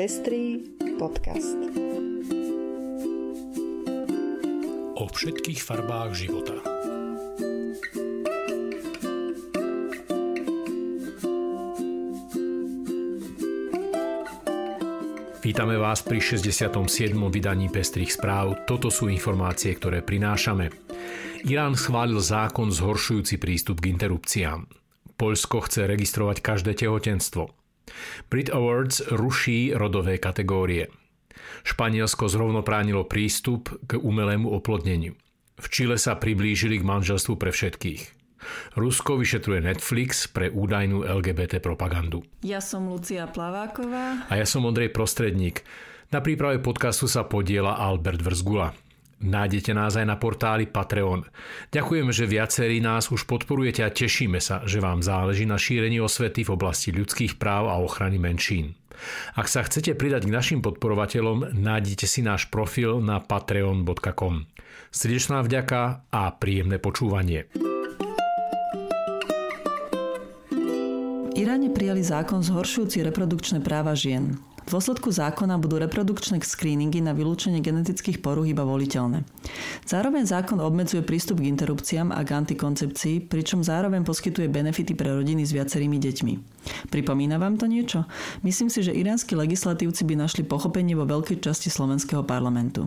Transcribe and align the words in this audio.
Pestrý 0.00 0.64
podcast. 0.96 1.60
O 4.96 5.04
všetkých 5.04 5.60
farbách 5.60 6.16
života. 6.16 6.56
Vítame 15.44 15.76
vás 15.76 16.00
pri 16.00 16.16
67. 16.16 16.72
vydaní 17.28 17.68
Pestrých 17.68 18.16
správ. 18.16 18.64
Toto 18.64 18.88
sú 18.88 19.12
informácie, 19.12 19.76
ktoré 19.76 20.00
prinášame. 20.00 20.72
Irán 21.44 21.76
schválil 21.76 22.24
zákon 22.24 22.72
zhoršujúci 22.72 23.36
prístup 23.36 23.84
k 23.84 23.92
interrupciám. 23.92 24.64
Poľsko 25.20 25.68
chce 25.68 25.84
registrovať 25.84 26.40
každé 26.40 26.88
tehotenstvo. 26.88 27.59
Brit 28.28 28.50
Awards 28.50 29.02
ruší 29.10 29.72
rodové 29.74 30.18
kategórie. 30.18 30.88
Španielsko 31.64 32.28
zrovnopránilo 32.28 33.04
prístup 33.04 33.72
k 33.86 34.00
umelému 34.00 34.48
oplodneniu. 34.50 35.16
V 35.60 35.66
Čile 35.68 36.00
sa 36.00 36.16
priblížili 36.16 36.80
k 36.80 36.88
manželstvu 36.88 37.36
pre 37.36 37.52
všetkých. 37.52 38.20
Rusko 38.80 39.20
vyšetruje 39.20 39.60
Netflix 39.60 40.24
pre 40.24 40.48
údajnú 40.48 41.04
LGBT 41.04 41.60
propagandu. 41.60 42.24
Ja 42.40 42.64
som 42.64 42.88
Lucia 42.88 43.28
Plaváková. 43.28 44.24
A 44.28 44.32
ja 44.40 44.48
som 44.48 44.64
Ondrej 44.64 44.96
Prostredník. 44.96 45.60
Na 46.10 46.24
príprave 46.24 46.58
podcastu 46.58 47.04
sa 47.06 47.28
podiela 47.28 47.76
Albert 47.76 48.24
Vrzgula. 48.24 48.72
Nájdete 49.20 49.76
nás 49.76 50.00
aj 50.00 50.08
na 50.08 50.16
portáli 50.16 50.64
Patreon. 50.64 51.28
Ďakujeme, 51.68 52.08
že 52.08 52.24
viacerí 52.24 52.80
nás 52.80 53.12
už 53.12 53.28
podporujete 53.28 53.84
a 53.84 53.92
tešíme 53.92 54.40
sa, 54.40 54.64
že 54.64 54.80
vám 54.80 55.04
záleží 55.04 55.44
na 55.44 55.60
šírení 55.60 56.00
osvety 56.00 56.40
v 56.40 56.56
oblasti 56.56 56.88
ľudských 56.88 57.36
práv 57.36 57.68
a 57.68 57.76
ochrany 57.84 58.16
menšín. 58.16 58.80
Ak 59.36 59.48
sa 59.48 59.64
chcete 59.64 59.92
pridať 59.92 60.24
k 60.28 60.34
našim 60.34 60.60
podporovateľom, 60.64 61.52
nájdete 61.52 62.08
si 62.08 62.20
náš 62.24 62.48
profil 62.48 63.00
na 63.04 63.20
patreon.com. 63.20 64.48
Srdečná 64.88 65.44
vďaka 65.44 66.08
a 66.08 66.22
príjemné 66.36 66.80
počúvanie. 66.80 67.48
Iráne 71.36 71.72
prijali 71.72 72.04
zákon 72.04 72.44
zhoršujúci 72.44 73.00
reprodukčné 73.00 73.64
práva 73.64 73.96
žien. 73.96 74.36
V 74.70 74.78
dôsledku 74.78 75.10
zákona 75.10 75.58
budú 75.58 75.82
reprodukčné 75.82 76.38
screeningy 76.46 77.02
na 77.02 77.10
vylúčenie 77.10 77.58
genetických 77.58 78.22
poruch 78.22 78.46
iba 78.46 78.62
voliteľné. 78.62 79.26
Zároveň 79.82 80.30
zákon 80.30 80.62
obmedzuje 80.62 81.02
prístup 81.02 81.42
k 81.42 81.50
interrupciám 81.50 82.14
a 82.14 82.22
k 82.22 82.38
antikoncepcii, 82.38 83.26
pričom 83.26 83.66
zároveň 83.66 84.06
poskytuje 84.06 84.46
benefity 84.46 84.94
pre 84.94 85.10
rodiny 85.10 85.42
s 85.42 85.50
viacerými 85.50 85.98
deťmi. 85.98 86.34
Pripomína 86.86 87.42
vám 87.42 87.58
to 87.58 87.66
niečo? 87.66 88.06
Myslím 88.46 88.70
si, 88.70 88.86
že 88.86 88.94
iránsky 88.94 89.34
legislatívci 89.34 90.06
by 90.06 90.14
našli 90.14 90.46
pochopenie 90.46 90.94
vo 90.94 91.02
veľkej 91.02 91.42
časti 91.42 91.66
slovenského 91.66 92.22
parlamentu. 92.22 92.86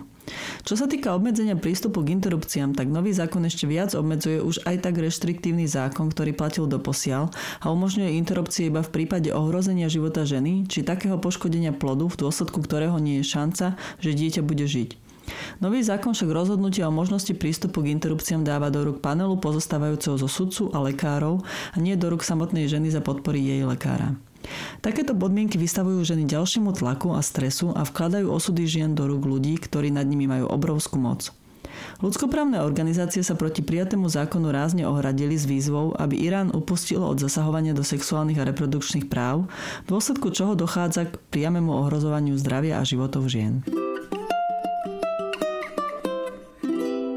Čo 0.63 0.79
sa 0.79 0.88
týka 0.88 1.11
obmedzenia 1.11 1.59
prístupu 1.59 2.02
k 2.02 2.16
interrupciám, 2.16 2.71
tak 2.71 2.88
nový 2.88 3.11
zákon 3.11 3.43
ešte 3.43 3.67
viac 3.67 3.91
obmedzuje 3.91 4.39
už 4.39 4.63
aj 4.63 4.88
tak 4.88 4.95
reštriktívny 4.95 5.67
zákon, 5.67 6.07
ktorý 6.07 6.31
platil 6.31 6.66
do 6.71 6.79
posiaľ 6.79 7.29
a 7.59 7.67
umožňuje 7.69 8.16
interrupcie 8.16 8.71
iba 8.71 8.79
v 8.79 8.94
prípade 8.94 9.35
ohrozenia 9.35 9.91
života 9.91 10.23
ženy 10.23 10.63
či 10.71 10.88
takého 10.88 11.19
poškodenia 11.19 11.75
plodu, 11.75 12.07
v 12.07 12.19
dôsledku 12.19 12.63
ktorého 12.63 12.95
nie 13.03 13.19
je 13.19 13.27
šanca, 13.27 13.75
že 13.99 14.16
dieťa 14.16 14.41
bude 14.47 14.63
žiť. 14.63 15.03
Nový 15.63 15.79
zákon 15.83 16.11
však 16.11 16.31
rozhodnutia 16.31 16.88
o 16.88 16.95
možnosti 16.95 17.31
prístupu 17.31 17.83
k 17.83 17.95
interrupciám 17.95 18.44
dáva 18.44 18.67
do 18.67 18.83
rúk 18.83 18.99
panelu 18.99 19.39
pozostávajúceho 19.39 20.19
zo 20.19 20.27
sudcu 20.27 20.67
a 20.75 20.83
lekárov 20.83 21.44
a 21.71 21.77
nie 21.79 21.95
do 21.95 22.11
rúk 22.11 22.27
samotnej 22.27 22.67
ženy 22.67 22.91
za 22.91 22.99
podpory 22.99 23.39
jej 23.39 23.63
lekára. 23.63 24.16
Takéto 24.83 25.15
podmienky 25.15 25.55
vystavujú 25.55 26.03
ženy 26.03 26.27
ďalšiemu 26.27 26.75
tlaku 26.75 27.15
a 27.15 27.23
stresu 27.23 27.71
a 27.71 27.87
vkladajú 27.87 28.27
osudy 28.27 28.67
žien 28.67 28.91
do 28.91 29.07
rúk 29.07 29.23
ľudí, 29.23 29.55
ktorí 29.55 29.95
nad 29.95 30.03
nimi 30.03 30.27
majú 30.27 30.51
obrovskú 30.51 30.99
moc. 30.99 31.31
Ľudskoprávne 32.03 32.59
organizácie 32.59 33.23
sa 33.23 33.39
proti 33.39 33.63
prijatému 33.63 34.11
zákonu 34.11 34.51
rázne 34.51 34.83
ohradili 34.83 35.39
s 35.39 35.47
výzvou, 35.47 35.95
aby 35.95 36.19
Irán 36.27 36.51
upustil 36.51 36.99
od 36.99 37.16
zasahovania 37.16 37.72
do 37.72 37.79
sexuálnych 37.79 38.43
a 38.43 38.47
reprodukčných 38.51 39.07
práv, 39.07 39.47
v 39.88 39.95
dôsledku 39.95 40.35
čoho 40.35 40.51
dochádza 40.51 41.07
k 41.07 41.16
priamému 41.31 41.72
ohrozovaniu 41.72 42.35
zdravia 42.35 42.83
a 42.83 42.83
životov 42.83 43.31
žien. 43.31 43.63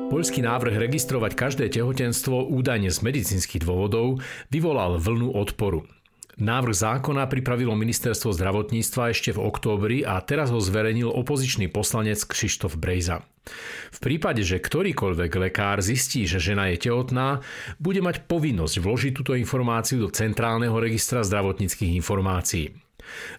Poľský 0.07 0.39
návrh 0.39 0.79
registrovať 0.87 1.35
každé 1.35 1.67
tehotenstvo 1.75 2.47
údajne 2.47 2.95
z 2.95 2.99
medicínskych 3.03 3.67
dôvodov 3.67 4.23
vyvolal 4.55 5.03
vlnu 5.03 5.35
odporu. 5.35 5.83
Návrh 6.37 6.77
zákona 6.77 7.33
pripravilo 7.33 7.73
ministerstvo 7.73 8.29
zdravotníctva 8.37 9.17
ešte 9.17 9.33
v 9.33 9.41
októbri 9.41 10.05
a 10.05 10.21
teraz 10.21 10.53
ho 10.53 10.61
zverejnil 10.61 11.09
opozičný 11.09 11.73
poslanec 11.73 12.21
Krištof 12.29 12.77
Brejza. 12.77 13.25
V 13.89 13.99
prípade, 14.05 14.45
že 14.45 14.61
ktorýkoľvek 14.61 15.33
lekár 15.33 15.81
zistí, 15.81 16.29
že 16.29 16.37
žena 16.37 16.69
je 16.69 16.93
tehotná, 16.93 17.41
bude 17.81 18.05
mať 18.05 18.29
povinnosť 18.29 18.85
vložiť 18.85 19.13
túto 19.17 19.33
informáciu 19.33 20.05
do 20.05 20.13
Centrálneho 20.13 20.77
registra 20.77 21.25
zdravotníckých 21.25 21.97
informácií. 21.97 22.77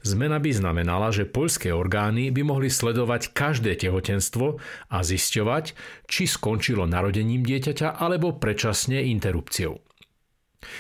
Zmena 0.02 0.42
by 0.42 0.58
znamenala, 0.58 1.14
že 1.14 1.30
poľské 1.30 1.70
orgány 1.70 2.34
by 2.34 2.42
mohli 2.50 2.74
sledovať 2.74 3.30
každé 3.30 3.78
tehotenstvo 3.78 4.58
a 4.90 4.98
zisťovať, 5.06 5.66
či 6.10 6.26
skončilo 6.26 6.90
narodením 6.90 7.46
dieťaťa 7.46 8.02
alebo 8.02 8.34
predčasne 8.34 9.06
interrupciou. 9.06 9.86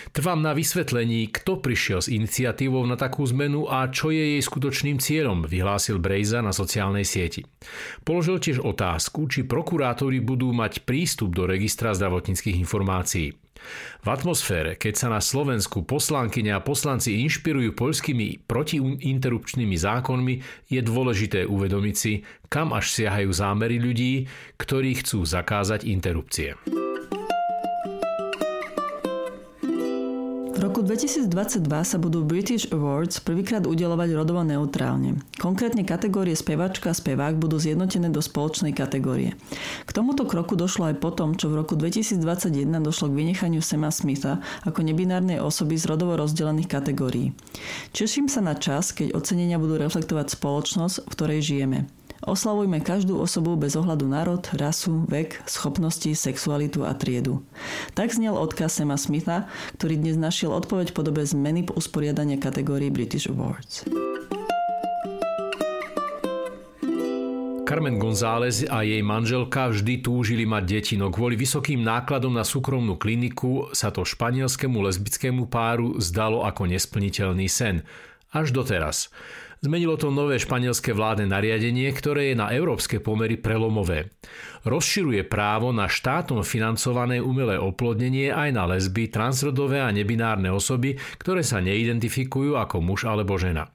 Trvám 0.10 0.42
na 0.42 0.58
vysvetlení, 0.58 1.30
kto 1.30 1.62
prišiel 1.62 2.02
s 2.02 2.10
iniciatívou 2.10 2.82
na 2.90 2.98
takú 2.98 3.22
zmenu 3.30 3.70
a 3.70 3.86
čo 3.94 4.10
je 4.10 4.38
jej 4.38 4.42
skutočným 4.42 4.98
cieľom, 4.98 5.46
vyhlásil 5.46 6.02
Brejza 6.02 6.42
na 6.42 6.50
sociálnej 6.50 7.06
sieti. 7.06 7.46
Položil 8.02 8.42
tiež 8.42 8.58
otázku, 8.66 9.30
či 9.30 9.46
prokurátori 9.46 10.18
budú 10.18 10.50
mať 10.50 10.82
prístup 10.82 11.38
do 11.38 11.46
registra 11.46 11.94
zdravotníckých 11.94 12.58
informácií. 12.58 13.38
V 14.06 14.08
atmosfére, 14.10 14.78
keď 14.78 14.94
sa 14.98 15.08
na 15.10 15.22
Slovensku 15.22 15.82
poslankyne 15.86 16.54
a 16.54 16.62
poslanci 16.62 17.22
inšpirujú 17.26 17.74
poľskými 17.74 18.46
protiinterrupčnými 18.46 19.78
zákonmi, 19.78 20.36
je 20.70 20.82
dôležité 20.82 21.46
uvedomiť 21.46 21.96
si, 21.98 22.22
kam 22.50 22.74
až 22.74 22.94
siahajú 22.94 23.30
zámery 23.34 23.82
ľudí, 23.82 24.30
ktorí 24.62 25.02
chcú 25.02 25.26
zakázať 25.26 25.90
interrupcie. 25.90 26.54
V 30.57 30.66
roku 30.66 30.81
2022 30.81 31.69
sa 31.69 32.01
budú 32.01 32.25
British 32.25 32.66
Awards 32.73 33.22
prvýkrát 33.22 33.69
udelovať 33.69 34.09
rodovo 34.18 34.41
neutrálne. 34.41 35.22
Konkrétne 35.38 35.85
kategórie 35.85 36.34
spevačka 36.34 36.90
a 36.90 36.97
spevák 36.97 37.38
budú 37.38 37.62
zjednotené 37.62 38.09
do 38.09 38.18
spoločnej 38.25 38.73
kategórie. 38.73 39.38
K 39.85 39.90
tomuto 39.94 40.25
kroku 40.25 40.57
došlo 40.57 40.90
aj 40.90 40.97
potom, 40.97 41.38
čo 41.38 41.53
v 41.53 41.62
roku 41.62 41.78
2021 41.78 42.73
došlo 42.81 43.13
k 43.13 43.18
vynechaniu 43.22 43.62
Sema 43.62 43.94
Smitha 43.94 44.41
ako 44.66 44.81
nebinárnej 44.81 45.38
osoby 45.38 45.78
z 45.78 45.94
rodovo 45.94 46.18
rozdelených 46.18 46.74
kategórií. 46.74 47.38
Češím 47.94 48.25
sa 48.25 48.41
na 48.41 48.57
čas, 48.57 48.97
keď 48.97 49.13
ocenenia 49.13 49.62
budú 49.62 49.78
reflektovať 49.78 50.41
spoločnosť, 50.41 51.06
v 51.06 51.09
ktorej 51.13 51.39
žijeme. 51.45 51.85
Oslavujme 52.26 52.82
každú 52.82 53.22
osobu 53.22 53.54
bez 53.54 53.78
ohľadu 53.78 54.10
na 54.10 54.26
rod, 54.26 54.50
rasu, 54.58 55.06
vek, 55.06 55.46
schopnosti, 55.46 56.10
sexualitu 56.18 56.82
a 56.82 56.98
triedu. 56.98 57.46
Tak 57.94 58.10
znel 58.10 58.34
odkaz 58.34 58.82
Sema 58.82 58.98
Smitha, 58.98 59.46
ktorý 59.78 60.02
dnes 60.02 60.18
našiel 60.18 60.50
odpoveď 60.50 60.90
v 60.90 60.98
podobe 60.98 61.22
zmeny 61.22 61.70
usporiadania 61.78 62.42
kategórií 62.42 62.90
British 62.90 63.30
Awards. 63.30 63.86
Carmen 67.68 68.00
González 68.00 68.64
a 68.64 68.80
jej 68.88 69.04
manželka 69.04 69.68
vždy 69.68 70.00
túžili 70.00 70.48
mať 70.48 70.64
deti, 70.64 70.96
no 70.96 71.12
kvôli 71.12 71.36
vysokým 71.36 71.84
nákladom 71.84 72.32
na 72.32 72.48
súkromnú 72.48 72.96
kliniku 72.96 73.68
sa 73.76 73.92
to 73.92 74.08
španielskému 74.08 74.80
lesbickému 74.88 75.52
páru 75.52 76.00
zdalo 76.00 76.48
ako 76.48 76.64
nesplniteľný 76.64 77.52
sen. 77.52 77.84
Až 78.35 78.51
doteraz. 78.51 79.07
Zmenilo 79.57 79.97
to 79.97 80.13
nové 80.13 80.38
španielské 80.38 80.94
vládne 80.94 81.33
nariadenie, 81.33 81.89
ktoré 81.89 82.29
je 82.31 82.35
na 82.38 82.53
európske 82.53 83.01
pomery 83.01 83.41
prelomové. 83.41 84.13
Rozširuje 84.69 85.25
právo 85.25 85.74
na 85.74 85.89
štátom 85.89 86.45
financované 86.45 87.18
umelé 87.18 87.57
oplodnenie 87.57 88.29
aj 88.29 88.50
na 88.53 88.69
lesby, 88.69 89.09
transrodové 89.09 89.81
a 89.81 89.89
nebinárne 89.89 90.53
osoby, 90.53 90.94
ktoré 91.18 91.41
sa 91.41 91.57
neidentifikujú 91.57 92.53
ako 92.53 92.85
muž 92.85 93.09
alebo 93.09 93.33
žena. 93.41 93.65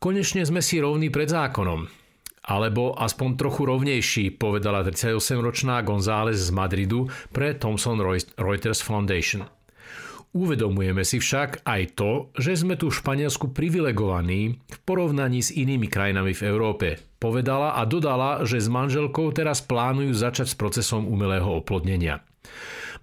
Konečne 0.00 0.46
sme 0.48 0.64
si 0.64 0.80
rovní 0.80 1.12
pred 1.12 1.28
zákonom. 1.28 1.90
Alebo 2.48 2.96
aspoň 2.96 3.28
trochu 3.36 3.68
rovnejší, 3.68 4.24
povedala 4.40 4.80
38-ročná 4.80 5.84
González 5.84 6.40
z 6.40 6.48
Madridu 6.48 7.04
pre 7.28 7.52
Thomson 7.52 8.00
Reuters 8.40 8.80
Foundation. 8.80 9.57
Uvedomujeme 10.36 11.08
si 11.08 11.24
však 11.24 11.64
aj 11.64 11.82
to, 11.96 12.28
že 12.36 12.60
sme 12.60 12.76
tu 12.76 12.92
v 12.92 12.98
Španielsku 13.00 13.48
privilegovaní 13.56 14.60
v 14.60 14.78
porovnaní 14.84 15.40
s 15.40 15.56
inými 15.56 15.88
krajinami 15.88 16.36
v 16.36 16.42
Európe. 16.44 17.00
Povedala 17.16 17.80
a 17.80 17.88
dodala, 17.88 18.44
že 18.44 18.60
s 18.60 18.68
manželkou 18.68 19.32
teraz 19.32 19.64
plánujú 19.64 20.12
začať 20.12 20.52
s 20.52 20.56
procesom 20.60 21.08
umelého 21.08 21.48
oplodnenia. 21.48 22.20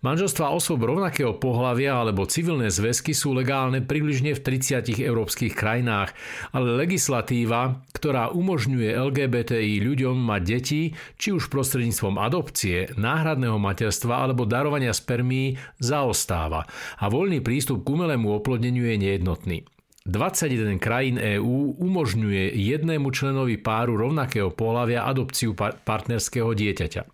Manželstva 0.03 0.51
osôb 0.51 0.83
rovnakého 0.83 1.37
pohľavia 1.37 2.01
alebo 2.01 2.27
civilné 2.27 2.73
zväzky 2.73 3.13
sú 3.13 3.31
legálne 3.37 3.79
približne 3.83 4.33
v 4.35 4.43
30 4.43 4.97
európskych 4.99 5.53
krajinách, 5.53 6.11
ale 6.51 6.75
legislatíva, 6.75 7.85
ktorá 7.95 8.33
umožňuje 8.33 8.89
LGBTI 8.95 9.79
ľuďom 9.83 10.15
mať 10.17 10.41
deti, 10.43 10.81
či 11.15 11.29
už 11.31 11.47
prostredníctvom 11.53 12.17
adopcie, 12.17 12.89
náhradného 12.97 13.61
materstva 13.61 14.25
alebo 14.25 14.49
darovania 14.49 14.91
spermí, 14.91 15.55
zaostáva 15.77 16.65
a 16.99 17.05
voľný 17.11 17.43
prístup 17.43 17.85
k 17.85 17.91
umelému 17.93 18.33
oplodneniu 18.33 18.87
je 18.89 18.97
nejednotný. 18.97 19.74
21 20.05 20.77
krajín 20.77 21.17
EÚ 21.17 21.81
umožňuje 21.81 22.53
jednému 22.53 23.09
členovi 23.09 23.57
páru 23.57 23.97
rovnakého 23.97 24.53
pohľavia 24.53 25.01
adopciu 25.01 25.57
partnerského 25.57 26.53
dieťaťa. 26.53 27.09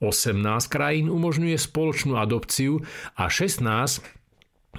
18 0.00 0.40
krajín 0.72 1.12
umožňuje 1.12 1.60
spoločnú 1.60 2.16
adopciu 2.16 2.80
a 3.20 3.28
16 3.28 4.00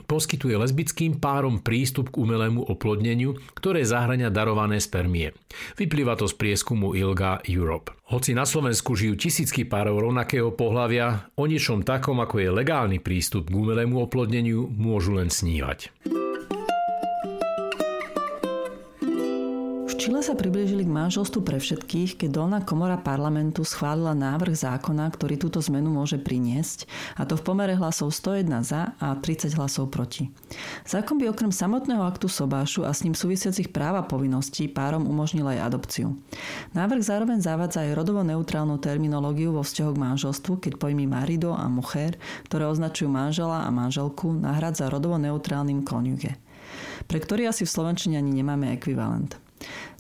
poskytuje 0.10 0.58
lesbickým 0.58 1.22
párom 1.22 1.62
prístup 1.62 2.10
k 2.10 2.26
umelému 2.26 2.66
oplodneniu, 2.66 3.38
ktoré 3.54 3.86
zahrania 3.86 4.34
darované 4.34 4.82
spermie. 4.82 5.38
Vyplýva 5.78 6.18
to 6.18 6.26
z 6.26 6.34
prieskumu 6.34 6.98
ILGA 6.98 7.46
Europe. 7.46 7.94
Hoci 8.10 8.34
na 8.34 8.50
Slovensku 8.50 8.98
žijú 8.98 9.14
tisícky 9.14 9.70
párov 9.70 10.10
rovnakého 10.10 10.50
pohľavia, 10.58 11.30
o 11.38 11.46
niečom 11.46 11.86
takom 11.86 12.18
ako 12.18 12.42
je 12.42 12.50
legálny 12.50 12.98
prístup 12.98 13.54
k 13.54 13.58
umelému 13.62 14.02
oplodneniu 14.02 14.66
môžu 14.74 15.22
len 15.22 15.30
snívať. 15.30 15.94
Čile 20.04 20.20
sa 20.20 20.36
priblížili 20.36 20.84
k 20.84 20.92
manželstvu 20.92 21.48
pre 21.48 21.64
všetkých, 21.64 22.20
keď 22.20 22.30
dolná 22.36 22.60
komora 22.60 23.00
parlamentu 23.00 23.64
schválila 23.64 24.12
návrh 24.12 24.52
zákona, 24.52 25.08
ktorý 25.08 25.40
túto 25.40 25.64
zmenu 25.64 25.96
môže 25.96 26.20
priniesť, 26.20 26.92
a 27.16 27.24
to 27.24 27.40
v 27.40 27.48
pomere 27.48 27.72
hlasov 27.80 28.12
101 28.12 28.68
za 28.68 28.92
a 29.00 29.16
30 29.16 29.56
hlasov 29.56 29.96
proti. 29.96 30.28
Zákon 30.84 31.24
by 31.24 31.32
okrem 31.32 31.56
samotného 31.56 32.04
aktu 32.04 32.28
sobášu 32.28 32.84
a 32.84 32.92
s 32.92 33.08
ním 33.08 33.16
súvisiacich 33.16 33.72
práv 33.72 33.96
a 33.96 34.04
povinností 34.04 34.68
párom 34.68 35.08
umožnil 35.08 35.48
aj 35.56 35.72
adopciu. 35.72 36.20
Návrh 36.76 37.00
zároveň 37.00 37.40
zavádza 37.40 37.88
aj 37.88 37.96
rodovo 37.96 38.28
neutrálnu 38.28 38.76
terminológiu 38.84 39.56
vo 39.56 39.64
vzťahu 39.64 39.96
k 39.96 40.04
manželstvu, 40.04 40.54
keď 40.68 40.84
pojmy 40.84 41.08
marido 41.08 41.56
a 41.56 41.72
mujer, 41.72 42.20
ktoré 42.52 42.68
označujú 42.68 43.08
manžela 43.08 43.64
a 43.64 43.72
manželku, 43.72 44.36
nahrádza 44.36 44.92
rodovo 44.92 45.16
neutrálnym 45.16 45.80
konjuge 45.88 46.36
pre 47.06 47.20
ktorý 47.20 47.52
asi 47.52 47.68
v 47.68 47.74
Slovenčine 47.76 48.18
ani 48.18 48.32
nemáme 48.32 48.74
ekvivalent. 48.74 49.38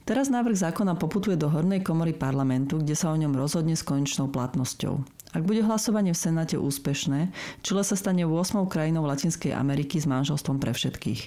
Teraz 0.04 0.28
návrh 0.28 0.60
zákona 0.60 1.00
poputuje 1.00 1.40
do 1.40 1.48
Hornej 1.48 1.80
komory 1.80 2.12
parlamentu, 2.12 2.84
kde 2.84 2.92
sa 2.92 3.16
o 3.16 3.16
ňom 3.16 3.32
rozhodne 3.40 3.72
s 3.72 3.88
konečnou 3.88 4.28
platnosťou. 4.28 5.00
Ak 5.34 5.48
bude 5.48 5.64
hlasovanie 5.64 6.12
v 6.12 6.20
Senáte 6.20 6.60
úspešné, 6.60 7.32
Čile 7.64 7.82
sa 7.88 7.96
stane 7.96 8.28
8. 8.28 8.68
krajinou 8.68 9.08
Latinskej 9.08 9.56
Ameriky 9.56 9.98
s 9.98 10.06
manželstvom 10.06 10.60
pre 10.60 10.76
všetkých. 10.76 11.22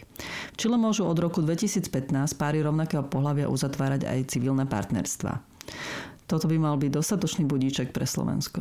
V 0.53 0.57
Čile 0.61 0.77
môžu 0.77 1.09
od 1.09 1.17
roku 1.17 1.41
2015 1.41 1.89
páry 2.37 2.61
rovnakého 2.61 3.03
pohľavia 3.09 3.49
uzatvárať 3.49 4.05
aj 4.05 4.37
civilné 4.37 4.69
partnerstva. 4.69 5.41
Toto 6.29 6.45
by 6.45 6.61
mal 6.61 6.77
byť 6.77 6.91
dostatočný 6.93 7.49
budíček 7.49 7.97
pre 7.97 8.05
Slovensko. 8.05 8.61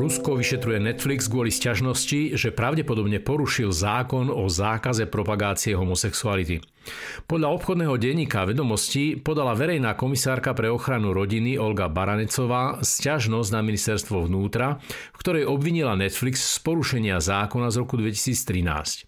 Rusko 0.00 0.40
vyšetruje 0.40 0.80
Netflix 0.80 1.28
kvôli 1.28 1.52
sťažnosti, 1.52 2.32
že 2.32 2.56
pravdepodobne 2.56 3.20
porušil 3.20 3.68
zákon 3.68 4.32
o 4.32 4.48
zákaze 4.48 5.04
propagácie 5.04 5.76
homosexuality. 5.76 6.64
Podľa 7.28 7.52
obchodného 7.60 8.00
denníka 8.00 8.48
vedomosti 8.48 9.20
podala 9.20 9.52
verejná 9.52 9.92
komisárka 10.00 10.56
pre 10.56 10.72
ochranu 10.72 11.12
rodiny 11.12 11.60
Olga 11.60 11.92
Baranecová 11.92 12.80
sťažnosť 12.80 13.52
na 13.52 13.60
ministerstvo 13.60 14.24
vnútra, 14.24 14.80
v 15.12 15.20
ktorej 15.20 15.44
obvinila 15.44 15.92
Netflix 16.00 16.40
z 16.48 16.64
porušenia 16.64 17.20
zákona 17.20 17.68
z 17.68 17.76
roku 17.84 18.00
2013. 18.00 19.04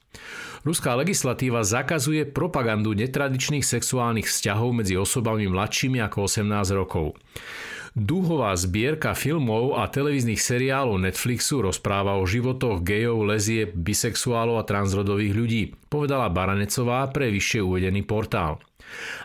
Ruská 0.69 0.93
legislatíva 0.93 1.65
zakazuje 1.65 2.29
propagandu 2.29 2.93
netradičných 2.93 3.65
sexuálnych 3.65 4.29
vzťahov 4.29 4.85
medzi 4.85 5.01
osobami 5.01 5.49
mladšími 5.49 6.05
ako 6.05 6.29
18 6.29 6.53
rokov. 6.77 7.17
Dúhová 7.93 8.57
zbierka 8.57 9.13
filmov 9.13 9.77
a 9.77 9.85
televíznych 9.85 10.41
seriálov 10.41 10.97
Netflixu 10.97 11.61
rozpráva 11.61 12.17
o 12.17 12.25
životoch 12.25 12.81
gejov, 12.81 13.29
lezie, 13.29 13.69
bisexuálov 13.69 14.65
a 14.65 14.65
transrodových 14.65 15.35
ľudí, 15.37 15.63
povedala 15.93 16.33
Baranecová 16.33 17.05
pre 17.13 17.29
vyššie 17.29 17.61
uvedený 17.61 18.09
portál. 18.09 18.65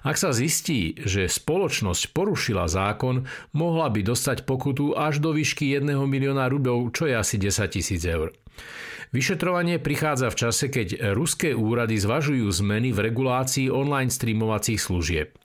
Ak 0.03 0.19
sa 0.19 0.35
zistí, 0.35 0.99
že 0.99 1.31
spoločnosť 1.31 2.11
porušila 2.11 2.67
zákon, 2.67 3.23
mohla 3.55 3.87
by 3.87 4.03
dostať 4.03 4.43
pokutu 4.43 4.99
až 4.99 5.23
do 5.23 5.31
výšky 5.31 5.71
1 5.79 5.87
milióna 5.87 6.51
rubľov, 6.51 6.91
čo 6.91 7.07
je 7.07 7.15
asi 7.15 7.39
10 7.39 7.71
tisíc 7.71 8.03
eur. 8.03 8.35
Vyšetrovanie 9.15 9.79
prichádza 9.79 10.27
v 10.27 10.39
čase, 10.43 10.67
keď 10.67 11.15
ruské 11.15 11.55
úrady 11.55 11.95
zvažujú 11.95 12.51
zmeny 12.51 12.91
v 12.91 12.99
regulácii 12.99 13.71
online 13.71 14.11
streamovacích 14.11 14.83
služieb. 14.83 15.39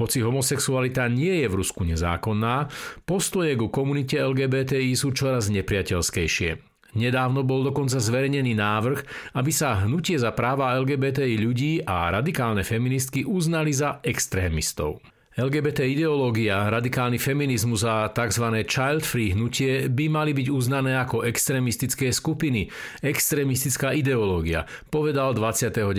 Hoci 0.00 0.18
homosexualita 0.20 1.06
nie 1.06 1.42
je 1.42 1.46
v 1.46 1.58
Rusku 1.62 1.86
nezákonná, 1.86 2.66
postoje 3.06 3.54
ku 3.54 3.70
komunite 3.70 4.18
LGBTI 4.18 4.90
sú 4.98 5.14
čoraz 5.14 5.50
nepriateľskejšie. 5.54 6.74
Nedávno 6.94 7.42
bol 7.42 7.66
dokonca 7.66 7.98
zverejnený 7.98 8.54
návrh, 8.54 9.00
aby 9.34 9.50
sa 9.50 9.82
hnutie 9.82 10.14
za 10.14 10.30
práva 10.30 10.78
LGBTI 10.78 11.34
ľudí 11.42 11.72
a 11.82 12.10
radikálne 12.10 12.62
feministky 12.62 13.26
uznali 13.26 13.74
za 13.74 13.98
extrémistov. 14.02 15.02
LGBT 15.34 15.82
ideológia, 15.82 16.70
radikálny 16.70 17.18
feminizmus 17.18 17.82
a 17.82 18.06
tzv. 18.06 18.54
child-free 18.70 19.34
hnutie 19.34 19.90
by 19.90 20.06
mali 20.06 20.30
byť 20.30 20.46
uznané 20.46 20.94
ako 20.94 21.26
extrémistické 21.26 22.14
skupiny, 22.14 22.70
extrémistická 23.02 23.98
ideológia, 23.98 24.62
povedal 24.94 25.34
29. 25.34 25.90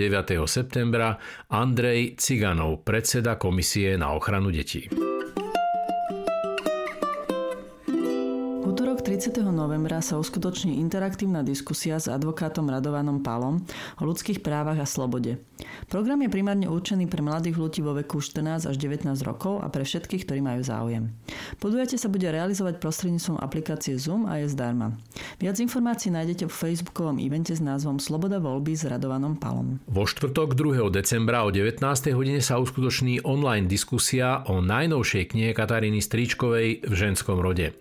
septembra 0.48 1.20
Andrej 1.52 2.16
Ciganov, 2.16 2.80
predseda 2.80 3.36
Komisie 3.36 4.00
na 4.00 4.16
ochranu 4.16 4.48
detí. 4.48 4.88
30. 9.06 9.38
novembra 9.54 10.02
sa 10.02 10.18
uskutoční 10.18 10.82
interaktívna 10.82 11.46
diskusia 11.46 11.94
s 11.94 12.10
advokátom 12.10 12.66
Radovanom 12.66 13.22
Palom 13.22 13.62
o 13.96 14.02
ľudských 14.02 14.42
právach 14.42 14.82
a 14.82 14.84
slobode. 14.84 15.38
Program 15.86 16.18
je 16.24 16.30
primárne 16.32 16.66
určený 16.66 17.06
pre 17.06 17.22
mladých 17.22 17.56
ľudí 17.60 17.80
vo 17.84 17.94
veku 17.94 18.18
14 18.18 18.66
až 18.66 18.76
19 18.76 19.06
rokov 19.22 19.62
a 19.62 19.70
pre 19.70 19.86
všetkých, 19.86 20.26
ktorí 20.26 20.40
majú 20.42 20.60
záujem. 20.66 21.14
Podujatie 21.62 22.00
sa 22.00 22.10
bude 22.10 22.26
realizovať 22.26 22.82
prostredníctvom 22.82 23.38
aplikácie 23.38 23.94
Zoom 23.94 24.26
a 24.26 24.42
je 24.42 24.50
zdarma. 24.50 24.98
Viac 25.38 25.62
informácií 25.62 26.10
nájdete 26.10 26.50
v 26.50 26.54
facebookovom 26.54 27.22
evente 27.22 27.54
s 27.54 27.62
názvom 27.62 28.02
Sloboda 28.02 28.42
voľby 28.42 28.74
s 28.74 28.88
Radovanom 28.88 29.38
Palom. 29.38 29.78
Vo 29.86 30.08
štvrtok 30.08 30.58
2. 30.58 30.90
decembra 30.90 31.46
o 31.46 31.54
19. 31.54 31.78
hodine 32.16 32.42
sa 32.42 32.58
uskutoční 32.58 33.22
online 33.22 33.70
diskusia 33.70 34.42
o 34.50 34.58
najnovšej 34.58 35.36
knihe 35.36 35.54
Kataríny 35.54 36.02
Stričkovej 36.02 36.82
v 36.82 36.94
ženskom 36.96 37.38
rode. 37.38 37.76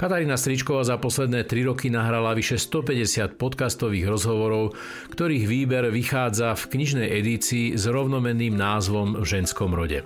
Katarína 0.00 0.40
Stričková 0.40 0.86
za 0.86 0.96
posledné 0.96 1.44
3 1.44 1.68
roky 1.68 1.92
nahrala 1.92 2.32
vyše 2.32 2.56
150 2.56 3.36
podcastových 3.36 4.06
rozhovorov, 4.08 4.78
ktorých 5.12 5.44
výber 5.44 5.92
vychádza 5.92 6.56
v 6.56 6.64
knižnej 6.76 7.08
edícii 7.10 7.39
s 7.74 7.84
rovnomenným 7.88 8.52
názvom 8.52 9.20
V 9.20 9.24
ženskom 9.24 9.72
rode. 9.72 10.04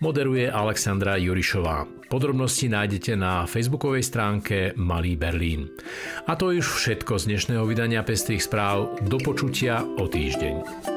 Moderuje 0.00 0.50
Alexandra 0.50 1.20
Jurišová. 1.20 1.86
Podrobnosti 2.08 2.68
nájdete 2.68 3.16
na 3.16 3.48
facebookovej 3.48 4.04
stránke 4.04 4.76
Malý 4.76 5.16
Berlín. 5.16 5.72
A 6.28 6.36
to 6.36 6.52
je 6.52 6.60
už 6.60 6.68
všetko 6.68 7.16
z 7.20 7.24
dnešného 7.32 7.64
vydania 7.64 8.04
Pestrých 8.04 8.44
správ. 8.44 9.00
Do 9.06 9.16
počutia 9.22 9.80
o 9.96 10.04
týždeň. 10.04 10.91